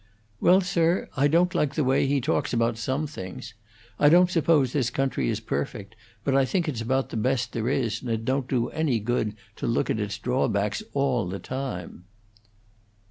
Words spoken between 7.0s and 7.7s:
the best there